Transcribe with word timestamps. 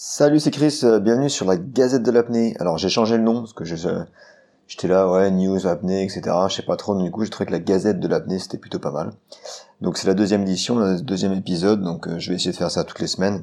Salut, 0.00 0.38
c'est 0.38 0.52
Chris, 0.52 0.82
euh, 0.84 1.00
bienvenue 1.00 1.28
sur 1.28 1.44
la 1.44 1.56
Gazette 1.56 2.04
de 2.04 2.12
l'apnée. 2.12 2.54
Alors 2.60 2.78
j'ai 2.78 2.88
changé 2.88 3.16
le 3.16 3.24
nom 3.24 3.40
parce 3.40 3.52
que 3.52 3.64
euh, 3.64 4.04
j'étais 4.68 4.86
là, 4.86 5.10
ouais, 5.10 5.28
news, 5.32 5.66
apnée, 5.66 6.04
etc. 6.04 6.22
Je 6.48 6.54
sais 6.54 6.62
pas 6.62 6.76
trop, 6.76 6.94
du 6.94 7.10
coup 7.10 7.24
j'ai 7.24 7.30
trouvé 7.30 7.46
que 7.46 7.50
la 7.50 7.58
Gazette 7.58 7.98
de 7.98 8.06
l'apnée 8.06 8.38
c'était 8.38 8.58
plutôt 8.58 8.78
pas 8.78 8.92
mal. 8.92 9.10
Donc 9.80 9.98
c'est 9.98 10.06
la 10.06 10.14
deuxième 10.14 10.42
édition, 10.42 10.76
le 10.76 11.00
deuxième 11.00 11.32
épisode, 11.32 11.82
donc 11.82 12.06
euh, 12.06 12.16
je 12.20 12.30
vais 12.30 12.36
essayer 12.36 12.52
de 12.52 12.56
faire 12.56 12.70
ça 12.70 12.84
toutes 12.84 13.00
les 13.00 13.08
semaines. 13.08 13.42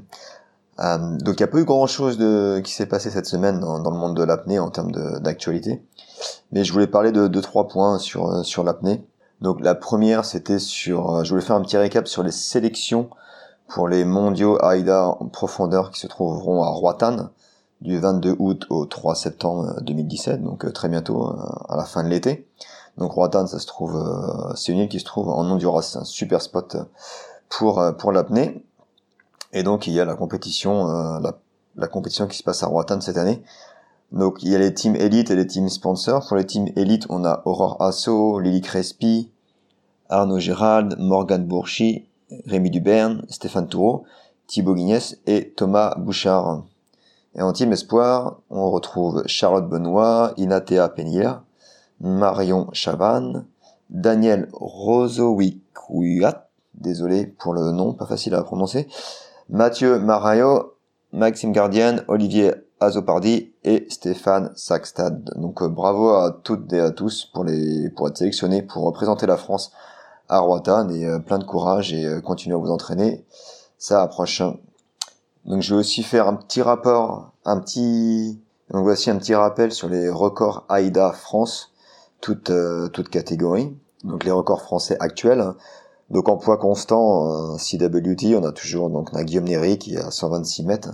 donc 0.79 1.37
il 1.37 1.41
n'y 1.41 1.43
a 1.43 1.47
pas 1.47 1.59
eu 1.59 1.65
grand 1.65 1.87
chose 1.87 2.17
de, 2.17 2.61
qui 2.63 2.71
s'est 2.71 2.85
passé 2.85 3.09
cette 3.09 3.25
semaine 3.25 3.59
dans, 3.59 3.91
le 3.91 3.97
monde 3.97 4.15
de 4.15 4.23
l'apnée 4.23 4.57
en 4.57 4.69
termes 4.69 4.93
d'actualité. 5.19 5.83
Mais 6.53 6.63
je 6.63 6.71
voulais 6.71 6.87
parler 6.87 7.11
de 7.11 7.27
deux, 7.27 7.41
trois 7.41 7.67
points 7.67 7.99
sur, 7.99 8.45
sur 8.45 8.63
l'apnée. 8.63 9.05
Donc 9.41 9.59
la 9.59 9.75
première 9.75 10.23
c'était 10.23 10.59
sur, 10.59 11.25
je 11.25 11.31
voulais 11.31 11.43
faire 11.43 11.57
un 11.57 11.63
petit 11.63 11.75
récap 11.75 12.07
sur 12.07 12.23
les 12.23 12.31
sélections 12.31 13.09
pour 13.67 13.87
les 13.87 14.05
mondiaux 14.05 14.59
AIDA 14.61 15.07
en 15.07 15.27
profondeur 15.27 15.91
qui 15.91 15.99
se 15.99 16.07
trouveront 16.07 16.63
à 16.63 16.69
Roatan 16.69 17.29
du 17.81 17.99
22 17.99 18.35
août 18.39 18.65
au 18.69 18.85
3 18.85 19.15
septembre 19.15 19.81
2017, 19.81 20.43
donc 20.43 20.65
euh, 20.65 20.71
très 20.71 20.89
bientôt 20.89 21.27
euh, 21.27 21.35
à 21.69 21.75
la 21.77 21.85
fin 21.85 22.03
de 22.03 22.09
l'été. 22.09 22.47
Donc 22.97 23.11
Roatan, 23.11 23.47
ça 23.47 23.59
se 23.59 23.67
trouve, 23.67 23.95
euh, 23.95 24.53
c'est 24.55 24.71
une 24.71 24.79
île 24.79 24.89
qui 24.89 24.99
se 24.99 25.05
trouve 25.05 25.29
en 25.29 25.45
Honduras, 25.45 25.81
c'est 25.81 25.99
un 25.99 26.05
super 26.05 26.41
spot 26.41 26.77
pour 27.49 27.83
pour 27.97 28.11
l'apnée. 28.11 28.63
Et 29.51 29.63
donc 29.63 29.87
il 29.87 29.93
y 29.93 29.99
a 29.99 30.05
la 30.05 30.15
compétition, 30.15 30.87
la, 31.19 31.37
la, 31.75 31.87
compétition 31.87 32.27
qui 32.27 32.37
se 32.37 32.43
passe 32.43 32.63
à 32.63 32.67
Roatan 32.67 33.01
cette 33.01 33.17
année. 33.17 33.43
Donc 34.11 34.43
il 34.43 34.49
y 34.49 34.55
a 34.55 34.59
les 34.59 34.73
teams 34.73 34.95
élite 34.95 35.31
et 35.31 35.35
les 35.35 35.47
teams 35.47 35.69
sponsors. 35.69 36.27
Pour 36.27 36.37
les 36.37 36.45
teams 36.45 36.69
élite, 36.75 37.05
on 37.09 37.23
a 37.25 37.41
Aurore 37.45 37.81
Asso, 37.81 38.39
Lily 38.39 38.61
Crespi, 38.61 39.31
Arnaud 40.09 40.39
Gérald, 40.39 40.95
Morgan 40.97 41.45
Bourchi, 41.45 42.07
Rémi 42.45 42.69
Duberne, 42.69 43.23
Stéphane 43.29 43.67
Toureau, 43.67 44.03
Thibaut 44.47 44.75
Guignès 44.75 45.17
et 45.25 45.51
Thomas 45.55 45.95
Bouchard. 45.97 46.63
Et 47.35 47.41
en 47.41 47.51
team 47.51 47.73
espoir, 47.73 48.39
on 48.49 48.69
retrouve 48.69 49.23
Charlotte 49.25 49.67
Benoît, 49.67 50.33
Inatea 50.37 50.87
Penier, 50.89 51.31
Marion 51.99 52.69
Chavannes, 52.71 53.45
Daniel 53.89 54.49
Rozowikwat, 54.53 56.49
désolé 56.73 57.25
pour 57.25 57.53
le 57.53 57.71
nom, 57.71 57.93
pas 57.93 58.05
facile 58.05 58.35
à 58.35 58.43
prononcer, 58.43 58.87
Mathieu 59.49 59.99
Marayo, 59.99 60.75
Maxime 61.11 61.51
Gardien, 61.51 62.03
Olivier 62.07 62.53
Azopardi 62.79 63.53
et 63.63 63.85
Stéphane 63.89 64.51
Saxtad. 64.55 65.31
Donc 65.35 65.61
euh, 65.61 65.67
bravo 65.67 66.09
à 66.09 66.39
toutes 66.43 66.71
et 66.73 66.79
à 66.79 66.91
tous 66.91 67.25
pour 67.33 67.43
les 67.43 67.89
pour 67.89 68.07
être 68.07 68.17
sélectionnés 68.17 68.61
pour 68.61 68.83
représenter 68.83 69.25
la 69.25 69.37
France 69.37 69.71
à 70.29 70.39
Roatan 70.39 70.89
et 70.89 71.05
euh, 71.05 71.19
plein 71.19 71.39
de 71.39 71.43
courage 71.43 71.93
et 71.93 72.05
euh, 72.05 72.21
continuez 72.21 72.55
à 72.55 72.59
vous 72.59 72.71
entraîner. 72.71 73.25
Ça 73.77 74.01
approche. 74.01 74.41
Donc 75.45 75.61
je 75.61 75.73
vais 75.73 75.79
aussi 75.79 76.03
faire 76.03 76.27
un 76.27 76.35
petit 76.35 76.61
rapport, 76.61 77.31
un 77.45 77.59
petit 77.59 78.39
donc 78.71 78.83
voici 78.83 79.11
un 79.11 79.17
petit 79.17 79.35
rappel 79.35 79.71
sur 79.71 79.89
les 79.89 80.09
records 80.09 80.65
AIDA 80.69 81.11
France, 81.11 81.71
toutes 82.21 82.49
euh, 82.49 82.87
toutes 82.89 83.09
catégories. 83.09 83.75
Donc 84.03 84.23
les 84.23 84.31
records 84.31 84.61
français 84.61 84.97
actuels. 84.99 85.53
Donc 86.11 86.29
en 86.29 86.37
poids 86.37 86.57
constant, 86.57 87.57
CWT, 87.57 88.35
on 88.35 88.43
a 88.43 88.51
toujours 88.51 88.91
donc 88.91 89.09
on 89.13 89.23
Guillaume 89.23 89.45
Néry 89.45 89.79
qui 89.79 89.95
est 89.95 89.99
à 89.99 90.11
126 90.11 90.63
mètres, 90.63 90.91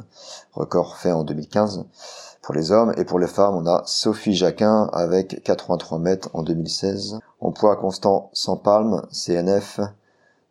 record 0.53 0.95
fait 0.95 1.11
en 1.11 1.25
2015 1.25 1.85
pour 2.41 2.55
les 2.55 2.71
hommes. 2.71 2.93
Et 2.97 3.05
pour 3.05 3.19
les 3.19 3.27
femmes, 3.27 3.55
on 3.55 3.65
a 3.65 3.83
Sophie 3.85 4.33
Jacquin 4.33 4.89
avec 4.93 5.43
83 5.43 5.99
mètres 5.99 6.29
en 6.33 6.43
2016. 6.43 7.19
En 7.39 7.51
poids 7.51 7.75
constant 7.75 8.29
sans 8.33 8.57
palme, 8.57 9.01
CNF. 9.11 9.79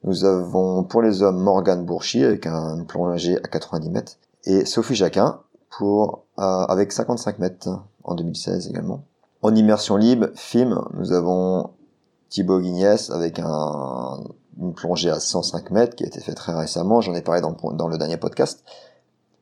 Nous 0.04 0.24
avons 0.24 0.82
pour 0.84 1.02
les 1.02 1.22
hommes 1.22 1.40
Morgane 1.40 1.84
Bourchi 1.84 2.24
avec 2.24 2.46
un 2.46 2.84
plongée 2.84 3.36
à 3.36 3.48
90 3.48 3.90
mètres. 3.90 4.12
Et 4.44 4.64
Sophie 4.64 4.94
Jacquin 4.94 5.40
pour, 5.70 6.24
euh, 6.38 6.42
avec 6.42 6.92
55 6.92 7.38
mètres 7.38 7.68
en 8.04 8.14
2016 8.14 8.68
également. 8.68 9.04
En 9.42 9.54
immersion 9.54 9.96
libre, 9.96 10.28
film, 10.34 10.80
nous 10.94 11.12
avons 11.12 11.70
Thibaut 12.28 12.60
Guignès 12.60 13.10
avec 13.10 13.38
un, 13.38 14.20
une 14.58 14.74
plongée 14.74 15.10
à 15.10 15.20
105 15.20 15.70
mètres 15.70 15.96
qui 15.96 16.04
a 16.04 16.06
été 16.06 16.20
fait 16.20 16.34
très 16.34 16.54
récemment. 16.54 17.00
J'en 17.00 17.14
ai 17.14 17.22
parlé 17.22 17.40
dans 17.40 17.54
dans 17.72 17.88
le 17.88 17.98
dernier 17.98 18.16
podcast 18.16 18.64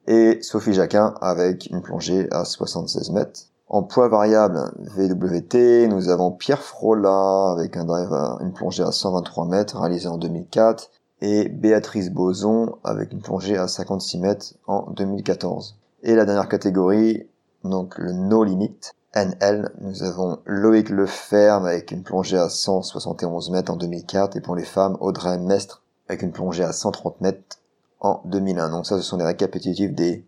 et 0.09 0.39
Sophie 0.41 0.73
Jacquin 0.73 1.15
avec 1.21 1.67
une 1.67 1.83
plongée 1.83 2.29
à 2.31 2.47
76 2.47 3.11
mètres. 3.11 3.43
En 3.69 3.83
poids 3.83 4.09
variable 4.09 4.73
VWT, 4.97 5.87
nous 5.89 6.09
avons 6.09 6.33
Pierre 6.33 6.63
Frola 6.63 7.53
avec 7.53 7.77
une 7.77 8.53
plongée 8.55 8.83
à 8.83 8.91
123 8.91 9.47
mètres 9.47 9.79
réalisé 9.79 10.09
en 10.09 10.17
2004 10.17 10.91
et 11.21 11.51
Béatrice 11.51 12.11
Boson 12.11 12.77
avec 12.85 13.13
une 13.13 13.21
plongée 13.21 13.59
à 13.59 13.69
56 13.69 14.19
mètres 14.19 14.55
en 14.67 14.91
2014. 14.93 15.77
Et 16.03 16.15
la 16.15 16.25
dernière 16.25 16.49
catégorie, 16.49 17.29
donc 17.63 17.99
le 17.99 18.13
No 18.13 18.45
Limit, 18.45 18.79
NL, 19.15 19.73
nous 19.83 20.05
avons 20.05 20.39
Loïc 20.47 20.89
Leferme 20.89 21.67
avec 21.67 21.91
une 21.91 22.03
plongée 22.03 22.39
à 22.39 22.49
171 22.49 23.51
mètres 23.51 23.71
en 23.71 23.77
2004 23.77 24.39
et 24.39 24.41
pour 24.41 24.57
les 24.57 24.65
femmes, 24.65 24.97
Audrey 25.01 25.37
Mestre 25.37 25.83
avec 26.09 26.23
une 26.23 26.33
plongée 26.33 26.65
à 26.65 26.73
130 26.73 27.21
mètres 27.21 27.58
en 28.01 28.21
2001. 28.25 28.71
Donc 28.71 28.87
ça, 28.87 28.97
ce 28.97 29.03
sont 29.03 29.17
les 29.17 29.25
récapitulatifs 29.25 29.93
des 29.93 30.25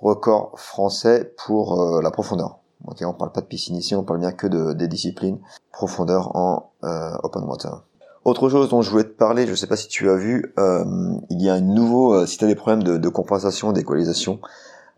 records 0.00 0.52
français 0.56 1.32
pour 1.44 1.80
euh, 1.80 2.02
la 2.02 2.10
profondeur. 2.10 2.58
Ok, 2.86 3.02
on 3.06 3.12
parle 3.12 3.30
pas 3.30 3.40
de 3.40 3.46
piscine 3.46 3.76
ici, 3.76 3.94
on 3.94 4.02
parle 4.02 4.18
bien 4.18 4.32
que 4.32 4.48
de, 4.48 4.72
des 4.72 4.88
disciplines 4.88 5.38
profondeur 5.70 6.34
en 6.34 6.72
euh, 6.82 7.14
open 7.22 7.44
water. 7.44 7.82
Autre 8.24 8.48
chose 8.48 8.68
dont 8.68 8.82
je 8.82 8.90
voulais 8.90 9.04
te 9.04 9.16
parler, 9.16 9.46
je 9.46 9.54
sais 9.54 9.68
pas 9.68 9.76
si 9.76 9.88
tu 9.88 10.10
as 10.10 10.16
vu, 10.16 10.52
euh, 10.58 10.84
il 11.30 11.40
y 11.40 11.48
a 11.48 11.54
un 11.54 11.60
nouveau, 11.60 12.24
si 12.26 12.38
tu 12.38 12.44
as 12.44 12.48
des 12.48 12.54
problèmes 12.54 12.82
de, 12.82 13.08
compensation, 13.08 13.72
d'équalisation, 13.72 14.40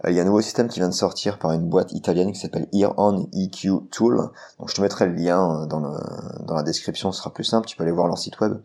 il 0.07 0.15
y 0.15 0.19
a 0.19 0.23
un 0.23 0.27
nouveau 0.27 0.43
système 0.43 0.69
qui 0.69 0.81
vient 0.81 0.89
de 0.89 0.95
sortir 0.95 1.39
par 1.39 1.53
une 1.53 1.67
boîte 1.69 1.93
italienne 1.93 2.33
qui 2.33 2.41
s'appelle 2.41 2.69
EarOn 2.75 3.29
EQ 3.33 3.89
Tool. 3.91 4.17
Donc 4.59 4.69
je 4.69 4.75
te 4.75 4.83
mettrai 4.83 5.07
le 5.07 5.15
lien 5.15 5.67
dans, 5.67 5.81
le, 5.81 6.45
dans 6.45 6.55
la 6.55 6.63
description, 6.63 7.13
ce 7.13 7.19
sera 7.19 7.33
plus 7.33 7.45
simple, 7.45 7.67
tu 7.67 7.77
peux 7.77 7.83
aller 7.85 7.93
voir 7.93 8.09
leur 8.09 8.19
site 8.19 8.39
web. 8.41 8.59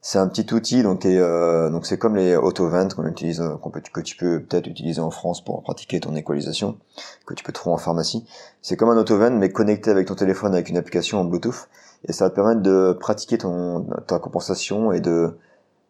C'est 0.00 0.18
un 0.18 0.28
petit 0.28 0.54
outil, 0.54 0.84
donc 0.84 1.04
euh, 1.04 1.70
donc 1.70 1.84
c'est 1.84 1.98
comme 1.98 2.14
les 2.14 2.36
auto-ventes 2.36 2.94
qu'on 2.94 3.06
utilise, 3.06 3.40
euh, 3.40 3.56
qu'on 3.56 3.70
peut, 3.70 3.82
que 3.92 4.00
tu 4.00 4.16
peux 4.16 4.40
peut-être 4.40 4.68
utiliser 4.68 5.00
en 5.00 5.10
France 5.10 5.44
pour 5.44 5.60
pratiquer 5.64 5.98
ton 5.98 6.14
équalisation, 6.14 6.78
que 7.26 7.34
tu 7.34 7.42
peux 7.42 7.52
trouver 7.52 7.74
en 7.74 7.78
pharmacie. 7.78 8.24
C'est 8.62 8.76
comme 8.76 8.90
un 8.90 8.96
auto-vent 8.96 9.32
mais 9.32 9.50
connecté 9.50 9.90
avec 9.90 10.06
ton 10.06 10.14
téléphone 10.14 10.54
avec 10.54 10.68
une 10.68 10.76
application 10.76 11.18
en 11.18 11.24
Bluetooth, 11.24 11.68
et 12.06 12.12
ça 12.12 12.26
va 12.26 12.30
te 12.30 12.36
permettre 12.36 12.62
de 12.62 12.96
pratiquer 12.98 13.38
ton 13.38 13.88
ta 14.06 14.20
compensation 14.20 14.92
et 14.92 15.00
de 15.00 15.36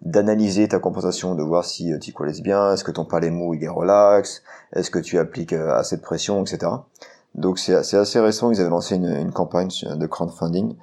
d'analyser 0.01 0.69
ta 0.69 0.79
compensation, 0.79 1.35
de 1.35 1.43
voir 1.43 1.67
si 1.67 1.93
euh, 1.93 1.99
tu 1.99 2.11
équalises 2.11 2.41
bien, 2.41 2.73
est-ce 2.73 2.85
que 2.85 2.93
ton 2.93 3.05
palais 3.05 3.31
mou 3.31 3.53
il 3.53 3.63
est 3.63 3.69
relax, 3.69 4.43
est-ce 4.73 4.91
que 4.91 5.01
tu 5.01 5.19
appliques 5.19 5.53
euh, 5.53 5.77
assez 5.77 5.99
de 5.99 6.03
pression, 6.03 6.43
etc. 6.43 6.73
Donc 7.35 7.59
c'est 7.59 7.75
assez 7.75 8.19
récent, 8.21 8.51
ils 8.51 8.61
avaient 8.61 8.71
lancé 8.71 8.97
une, 8.97 9.15
une 9.15 9.33
campagne 9.33 9.69
de 9.85 10.07
crowdfunding, 10.07 10.77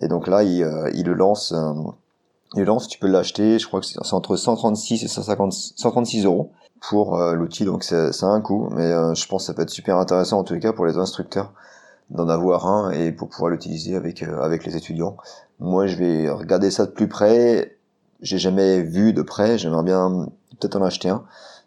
et 0.00 0.06
donc 0.06 0.28
là 0.28 0.44
ils, 0.44 0.64
ils 0.94 1.04
le 1.04 1.14
lancent 1.14 1.52
et 2.56 2.64
lance, 2.64 2.88
tu 2.88 2.98
peux 2.98 3.08
l'acheter, 3.08 3.58
je 3.58 3.66
crois 3.66 3.80
que 3.80 3.86
c'est 3.86 3.98
entre 4.12 4.36
136 4.36 5.04
et 5.04 5.08
150, 5.08 5.52
136 5.52 6.24
euros 6.24 6.52
pour 6.80 7.20
euh, 7.20 7.34
l'outil, 7.34 7.64
donc 7.64 7.84
c'est 7.84 8.24
un 8.24 8.40
coût, 8.40 8.68
mais 8.70 8.84
euh, 8.84 9.14
je 9.14 9.26
pense 9.26 9.42
que 9.42 9.46
ça 9.48 9.54
peut 9.54 9.62
être 9.62 9.70
super 9.70 9.98
intéressant 9.98 10.38
en 10.38 10.44
tous 10.44 10.54
les 10.54 10.60
cas 10.60 10.72
pour 10.72 10.86
les 10.86 10.96
instructeurs 10.96 11.52
d'en 12.10 12.28
avoir 12.28 12.66
un 12.66 12.90
et 12.90 13.12
pour 13.12 13.28
pouvoir 13.28 13.50
l'utiliser 13.50 13.96
avec 13.96 14.22
euh, 14.22 14.40
avec 14.40 14.64
les 14.64 14.76
étudiants. 14.76 15.16
Moi, 15.60 15.86
je 15.86 15.96
vais 15.96 16.30
regarder 16.30 16.70
ça 16.70 16.86
de 16.86 16.90
plus 16.90 17.08
près. 17.08 17.76
J'ai 18.22 18.38
jamais 18.38 18.82
vu 18.82 19.12
de 19.12 19.22
près. 19.22 19.58
J'aimerais 19.58 19.82
bien 19.82 20.28
peut-être 20.58 20.76
en 20.76 20.82
acheter 20.82 21.10
un. 21.10 21.24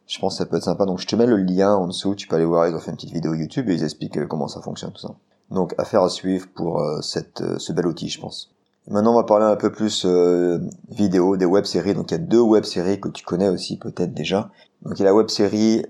Je 0.08 0.18
pense 0.20 0.34
que 0.34 0.38
ça 0.40 0.46
peut 0.46 0.58
être 0.58 0.64
sympa. 0.64 0.86
Donc, 0.86 1.00
je 1.00 1.06
te 1.06 1.16
mets 1.16 1.28
le 1.28 1.38
lien 1.38 1.76
en 1.76 1.88
dessous. 1.88 2.16
Tu 2.16 2.28
peux 2.28 2.38
aller 2.38 2.46
voir. 2.46 2.68
Ils 2.68 2.74
ont 2.74 2.80
fait 2.80 2.90
une 2.90 2.98
petite 2.98 3.14
vidéo 3.14 3.36
YouTube 3.36 3.70
et 3.70 3.76
ils 3.76 3.84
expliquent 3.84 4.26
comment 4.28 4.48
ça 4.48 4.62
fonctionne 4.62 4.92
tout 4.92 5.02
ça. 5.02 5.14
Donc, 5.52 5.76
affaire 5.78 6.02
à 6.02 6.10
suivre 6.10 6.48
pour 6.56 6.82
cette 7.04 7.44
ce 7.60 7.74
bel 7.74 7.86
outil, 7.86 8.10
je 8.10 8.20
pense. 8.20 8.52
Maintenant, 8.88 9.14
on 9.14 9.18
va 9.18 9.24
parler 9.24 9.46
un 9.46 9.56
peu 9.56 9.72
plus 9.72 10.06
euh, 10.06 10.60
vidéo, 10.90 11.38
des 11.38 11.46
web-séries. 11.46 11.94
Donc, 11.94 12.12
il 12.12 12.16
y 12.16 12.16
a 12.16 12.24
deux 12.24 12.42
web-séries 12.42 13.00
que 13.00 13.10
tu 13.10 13.24
connais 13.24 13.48
aussi 13.48 13.78
peut-être 13.78 14.14
déjà. 14.14 14.50
Donc, 14.82 14.98
il 14.98 15.00
y 15.00 15.04
a 15.04 15.06
la 15.06 15.14
web-série 15.14 15.86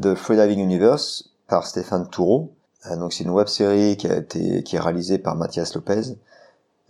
The 0.00 0.14
Freediving 0.14 0.60
Universe 0.60 1.30
par 1.48 1.66
Stéphane 1.66 2.08
Toureau. 2.08 2.52
Euh, 2.86 2.96
donc, 2.96 3.12
c'est 3.12 3.24
une 3.24 3.30
web-série 3.30 3.96
qui 3.96 4.06
a 4.06 4.16
été 4.16 4.62
qui 4.62 4.76
est 4.76 4.80
réalisée 4.80 5.18
par 5.18 5.34
Mathias 5.34 5.74
Lopez. 5.74 6.16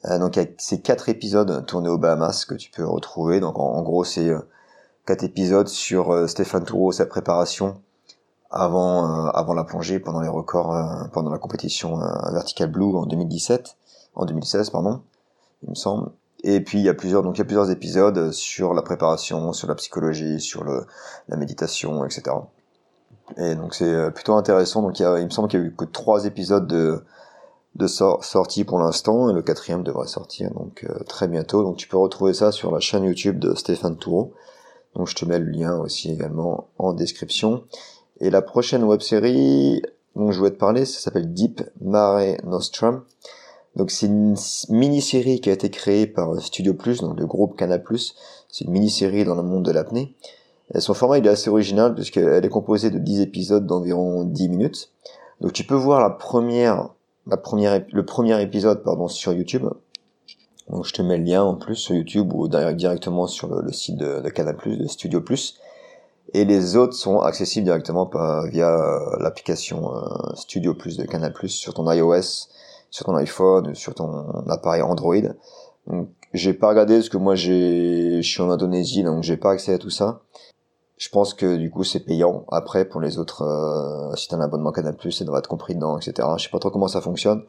Euh, 0.04 0.18
donc, 0.18 0.36
il 0.36 0.42
y 0.42 0.46
a 0.46 0.48
ces 0.58 0.80
quatre 0.82 1.08
épisodes 1.08 1.64
tournés 1.66 1.88
aux 1.88 1.98
Bahamas 1.98 2.44
que 2.44 2.54
tu 2.54 2.70
peux 2.70 2.84
retrouver. 2.84 3.40
Donc, 3.40 3.58
en, 3.58 3.82
gros, 3.82 4.04
c'est 4.04 4.28
euh, 4.28 4.40
quatre 5.06 5.24
épisodes 5.24 5.68
sur 5.68 6.28
Stéphane 6.28 6.64
Toureau, 6.64 6.92
sa 6.92 7.06
préparation 7.06 7.80
avant 8.50 9.28
avant 9.28 9.54
la 9.54 9.64
plongée, 9.64 9.98
pendant 9.98 10.20
les 10.20 10.28
records, 10.28 11.08
pendant 11.14 11.30
la 11.30 11.38
compétition 11.38 11.96
Vertical 12.32 12.70
Blue 12.70 12.94
en 12.96 13.06
2017, 13.06 13.76
en 14.14 14.26
2016 14.26 14.68
pardon 14.68 15.00
il 15.62 15.70
me 15.70 15.74
semble. 15.74 16.10
Et 16.44 16.60
puis 16.60 16.78
il 16.78 16.84
y 16.84 16.88
a 16.88 16.94
plusieurs 16.94 17.22
donc 17.22 17.36
il 17.36 17.38
y 17.38 17.42
a 17.42 17.44
plusieurs 17.44 17.70
épisodes 17.70 18.32
sur 18.32 18.74
la 18.74 18.82
préparation, 18.82 19.52
sur 19.52 19.68
la 19.68 19.74
psychologie, 19.76 20.40
sur 20.40 20.64
le 20.64 20.86
la 21.28 21.36
méditation, 21.36 22.04
etc. 22.04 22.36
Et 23.36 23.54
donc 23.54 23.74
c'est 23.74 23.84
euh, 23.84 24.10
plutôt 24.10 24.34
intéressant. 24.34 24.82
Donc 24.82 24.98
il, 24.98 25.06
me 25.06 25.30
semble 25.30 25.48
qu'il 25.48 25.60
y 25.60 25.62
a 25.62 25.66
eu 25.66 25.74
que 25.74 25.84
trois 25.84 26.24
épisodes 26.24 26.66
de 26.66 27.02
de 27.74 27.86
sortie 27.86 28.64
pour 28.64 28.78
l'instant 28.78 29.30
et 29.30 29.32
le 29.32 29.40
quatrième 29.40 29.82
devrait 29.82 30.06
sortir 30.06 30.50
donc 30.52 30.84
euh, 30.84 31.04
très 31.04 31.28
bientôt. 31.28 31.62
Donc 31.62 31.76
tu 31.76 31.88
peux 31.88 31.96
retrouver 31.96 32.34
ça 32.34 32.52
sur 32.52 32.72
la 32.72 32.80
chaîne 32.80 33.04
YouTube 33.04 33.38
de 33.38 33.54
Stéphane 33.54 33.96
Toureau. 33.96 34.34
Donc 34.94 35.08
je 35.08 35.14
te 35.14 35.24
mets 35.24 35.38
le 35.38 35.50
lien 35.50 35.78
aussi 35.78 36.12
également 36.12 36.68
en 36.78 36.92
description. 36.92 37.64
Et 38.20 38.30
la 38.30 38.42
prochaine 38.42 38.84
web 38.84 39.00
série 39.00 39.82
dont 40.16 40.30
je 40.30 40.38
voulais 40.38 40.50
te 40.50 40.58
parler, 40.58 40.84
ça 40.84 41.00
s'appelle 41.00 41.32
Deep 41.32 41.62
Mare 41.80 42.36
Nostrum. 42.44 43.02
Donc 43.76 43.90
c'est 43.90 44.06
une 44.06 44.36
mini-série 44.68 45.40
qui 45.40 45.48
a 45.48 45.52
été 45.52 45.70
créée 45.70 46.06
par 46.06 46.40
Studio 46.40 46.74
Plus, 46.74 47.00
donc 47.00 47.18
le 47.18 47.26
groupe 47.26 47.56
Canal+. 47.56 47.82
C'est 48.48 48.64
une 48.64 48.70
mini-série 48.70 49.24
dans 49.24 49.34
le 49.34 49.42
monde 49.42 49.64
de 49.64 49.72
l'apnée. 49.72 50.14
Son 50.78 50.94
format 50.94 51.18
il 51.18 51.26
est 51.26 51.30
assez 51.30 51.50
original 51.50 51.94
puisqu'elle 51.94 52.44
est 52.44 52.48
composée 52.48 52.90
de 52.90 52.98
10 52.98 53.20
épisodes 53.20 53.66
d'environ 53.66 54.24
10 54.24 54.48
minutes. 54.48 54.90
Donc 55.40 55.52
tu 55.52 55.64
peux 55.64 55.74
voir 55.74 56.00
la 56.00 56.10
première, 56.10 56.90
la 57.26 57.36
première, 57.36 57.82
le 57.90 58.04
premier 58.04 58.40
épisode 58.42 58.82
pardon 58.82 59.08
sur 59.08 59.32
YouTube. 59.32 59.66
Donc 60.70 60.86
je 60.86 60.92
te 60.92 61.02
mets 61.02 61.18
le 61.18 61.24
lien 61.24 61.42
en 61.42 61.54
plus 61.54 61.76
sur 61.76 61.94
YouTube 61.94 62.32
ou 62.32 62.48
directement 62.48 63.26
sur 63.26 63.48
le, 63.48 63.72
site 63.72 63.96
de, 63.96 64.20
de 64.20 64.28
Canal+, 64.28 64.56
de 64.64 64.86
Studio 64.86 65.20
Plus. 65.20 65.58
Et 66.34 66.44
les 66.44 66.76
autres 66.76 66.94
sont 66.94 67.20
accessibles 67.20 67.64
directement 67.64 68.10
via 68.50 68.70
euh, 68.70 69.16
l'application 69.20 69.94
euh, 69.94 70.34
Studio 70.34 70.72
Plus 70.72 70.96
de 70.96 71.04
Canal+, 71.04 71.34
sur 71.46 71.74
ton 71.74 71.90
iOS, 71.90 72.48
sur 72.92 73.06
ton 73.06 73.16
iPhone, 73.16 73.74
sur 73.74 73.94
ton 73.94 74.46
appareil 74.48 74.82
Android. 74.82 75.16
Donc 75.88 76.10
j'ai 76.32 76.52
pas 76.52 76.68
regardé 76.68 76.96
parce 76.96 77.08
que 77.08 77.16
moi 77.16 77.34
j'ai 77.34 78.22
je 78.22 78.28
suis 78.28 78.40
en 78.40 78.50
Indonésie 78.50 79.02
donc 79.02 79.24
j'ai 79.24 79.36
pas 79.36 79.50
accès 79.50 79.74
à 79.74 79.78
tout 79.78 79.90
ça. 79.90 80.20
Je 80.98 81.08
pense 81.08 81.34
que 81.34 81.56
du 81.56 81.70
coup 81.70 81.82
c'est 81.82 82.00
payant 82.00 82.44
après 82.52 82.84
pour 82.84 83.00
les 83.00 83.18
autres 83.18 83.42
euh, 83.42 84.14
si 84.14 84.28
t'as 84.28 84.36
un 84.36 84.40
abonnement 84.40 84.70
Canal+, 84.70 84.94
ça 85.10 85.24
devrait 85.24 85.40
être 85.40 85.48
compris 85.48 85.74
dedans 85.74 85.98
etc. 85.98 86.28
Je 86.36 86.44
sais 86.44 86.50
pas 86.50 86.60
trop 86.60 86.70
comment 86.70 86.86
ça 86.86 87.00
fonctionne. 87.00 87.42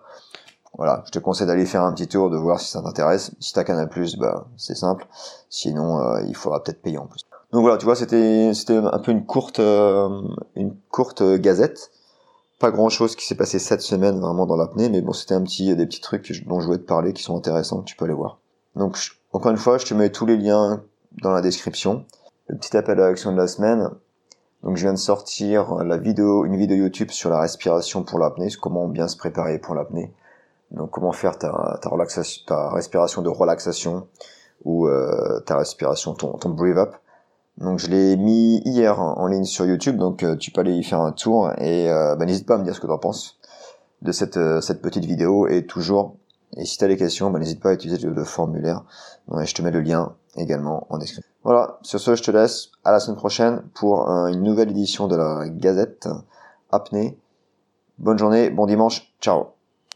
Voilà, 0.75 1.03
je 1.05 1.11
te 1.11 1.19
conseille 1.19 1.45
d'aller 1.45 1.67
faire 1.67 1.83
un 1.83 1.93
petit 1.93 2.07
tour 2.07 2.31
de 2.31 2.37
voir 2.37 2.59
si 2.59 2.71
ça 2.71 2.81
t'intéresse. 2.81 3.31
Si 3.39 3.53
t'as 3.53 3.63
Canal+, 3.63 3.89
bah 4.17 4.47
c'est 4.57 4.75
simple. 4.75 5.05
Sinon 5.49 5.99
euh, 5.99 6.23
il 6.25 6.35
faudra 6.35 6.63
peut-être 6.63 6.81
payer 6.81 6.97
en 6.97 7.05
plus. 7.05 7.21
Donc 7.51 7.61
voilà, 7.61 7.77
tu 7.77 7.85
vois, 7.85 7.95
c'était 7.95 8.53
c'était 8.55 8.77
un 8.77 8.99
peu 8.99 9.11
une 9.11 9.25
courte 9.25 9.59
euh, 9.59 10.21
une 10.55 10.73
courte 10.89 11.21
gazette. 11.35 11.91
Pas 12.63 12.71
grand 12.71 12.87
chose 12.87 13.17
qui 13.17 13.25
s'est 13.25 13.35
passé 13.35 13.59
cette 13.59 13.81
semaine 13.81 14.21
vraiment 14.21 14.45
dans 14.45 14.55
l'apnée, 14.55 14.87
mais 14.87 15.01
bon, 15.01 15.11
c'était 15.11 15.33
un 15.33 15.43
petit 15.43 15.75
des 15.75 15.85
petits 15.85 15.99
trucs 15.99 16.45
dont 16.47 16.61
je 16.61 16.65
voulais 16.65 16.77
te 16.77 16.85
parler 16.85 17.11
qui 17.11 17.21
sont 17.21 17.35
intéressants, 17.35 17.81
que 17.81 17.83
tu 17.83 17.97
peux 17.97 18.05
aller 18.05 18.13
voir. 18.13 18.39
Donc 18.77 18.97
encore 19.33 19.51
une 19.51 19.57
fois, 19.57 19.77
je 19.77 19.85
te 19.85 19.93
mets 19.93 20.09
tous 20.09 20.25
les 20.25 20.37
liens 20.37 20.81
dans 21.21 21.31
la 21.31 21.41
description. 21.41 22.05
Le 22.47 22.55
petit 22.55 22.77
appel 22.77 23.01
à 23.01 23.09
l'action 23.09 23.33
de 23.33 23.37
la 23.37 23.47
semaine. 23.47 23.89
Donc 24.63 24.77
je 24.77 24.83
viens 24.83 24.93
de 24.93 24.97
sortir 24.97 25.83
la 25.83 25.97
vidéo, 25.97 26.45
une 26.45 26.55
vidéo 26.55 26.77
YouTube 26.77 27.11
sur 27.11 27.29
la 27.29 27.41
respiration 27.41 28.03
pour 28.03 28.17
l'apnée, 28.17 28.47
comment 28.61 28.87
bien 28.87 29.09
se 29.09 29.17
préparer 29.17 29.59
pour 29.59 29.75
l'apnée. 29.75 30.13
Donc 30.71 30.89
comment 30.89 31.11
faire 31.11 31.37
ta, 31.37 31.79
ta, 31.81 31.89
relaxation, 31.89 32.43
ta 32.47 32.69
respiration 32.69 33.21
de 33.21 33.27
relaxation 33.27 34.07
ou 34.63 34.87
euh, 34.87 35.41
ta 35.41 35.57
respiration, 35.57 36.13
ton, 36.13 36.37
ton 36.37 36.51
breathe 36.51 36.77
up. 36.77 36.95
Donc 37.57 37.79
je 37.79 37.87
l'ai 37.87 38.15
mis 38.17 38.61
hier 38.65 38.99
en 38.99 39.27
ligne 39.27 39.45
sur 39.45 39.65
YouTube, 39.65 39.97
donc 39.97 40.23
euh, 40.23 40.35
tu 40.35 40.51
peux 40.51 40.61
aller 40.61 40.73
y 40.73 40.83
faire 40.83 41.01
un 41.01 41.11
tour 41.11 41.51
et 41.59 41.89
euh, 41.89 42.15
bah, 42.15 42.25
n'hésite 42.25 42.47
pas 42.47 42.55
à 42.55 42.57
me 42.57 42.63
dire 42.63 42.75
ce 42.75 42.79
que 42.79 42.87
tu 42.87 42.91
en 42.91 42.97
penses 42.97 43.37
de 44.01 44.11
cette, 44.11 44.37
euh, 44.37 44.59
cette 44.59 44.81
petite 44.81 45.05
vidéo 45.05 45.47
et 45.47 45.65
toujours, 45.65 46.17
et 46.57 46.65
si 46.65 46.77
tu 46.77 46.83
as 46.83 46.87
des 46.87 46.97
questions, 46.97 47.29
bah, 47.29 47.39
n'hésite 47.39 47.61
pas 47.61 47.69
à 47.69 47.73
utiliser 47.73 48.05
le, 48.07 48.23
formulaire. 48.23 48.83
Donc, 49.27 49.45
je 49.45 49.53
te 49.53 49.61
mets 49.61 49.71
le 49.71 49.81
lien 49.81 50.15
également 50.35 50.87
en 50.89 50.97
description. 50.97 51.31
Voilà, 51.43 51.77
sur 51.83 51.99
ce 51.99 52.15
je 52.15 52.23
te 52.23 52.31
laisse 52.31 52.71
à 52.83 52.91
la 52.91 52.99
semaine 52.99 53.17
prochaine 53.17 53.61
pour 53.75 54.07
une 54.07 54.41
nouvelle 54.41 54.71
édition 54.71 55.07
de 55.07 55.15
la 55.15 55.47
Gazette 55.47 56.07
Apnée. 56.71 57.19
Bonne 57.99 58.17
journée, 58.17 58.49
bon 58.49 58.65
dimanche, 58.65 59.13
ciao 59.21 59.62